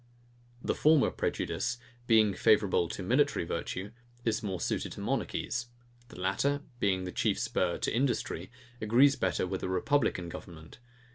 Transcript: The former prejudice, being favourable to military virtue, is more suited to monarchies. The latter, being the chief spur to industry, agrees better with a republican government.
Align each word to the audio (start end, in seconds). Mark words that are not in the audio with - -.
The 0.63 0.73
former 0.73 1.11
prejudice, 1.11 1.77
being 2.07 2.33
favourable 2.33 2.89
to 2.89 3.03
military 3.03 3.45
virtue, 3.45 3.91
is 4.25 4.41
more 4.41 4.59
suited 4.59 4.93
to 4.93 4.99
monarchies. 4.99 5.67
The 6.07 6.19
latter, 6.19 6.63
being 6.79 7.03
the 7.03 7.11
chief 7.11 7.37
spur 7.37 7.77
to 7.77 7.93
industry, 7.95 8.49
agrees 8.81 9.15
better 9.15 9.45
with 9.45 9.61
a 9.61 9.69
republican 9.69 10.27
government. 10.27 10.79